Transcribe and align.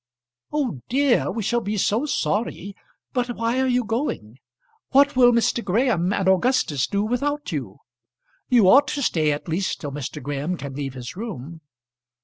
"Oh 0.51 0.79
dear! 0.89 1.29
we 1.29 1.43
shall 1.43 1.61
be 1.61 1.77
so 1.77 2.07
sorry. 2.07 2.75
But 3.13 3.35
why 3.35 3.59
are 3.61 3.67
you 3.67 3.83
going? 3.85 4.39
What 4.89 5.15
will 5.15 5.31
Mr. 5.31 5.63
Graham 5.63 6.11
and 6.11 6.27
Augustus 6.27 6.87
do 6.87 7.03
without 7.03 7.51
you? 7.51 7.77
You 8.49 8.67
ought 8.67 8.87
to 8.87 9.03
stay 9.03 9.31
at 9.31 9.47
least 9.47 9.79
till 9.81 9.91
Mr. 9.91 10.19
Graham 10.19 10.57
can 10.57 10.73
leave 10.73 10.95
his 10.95 11.15
room." 11.15 11.61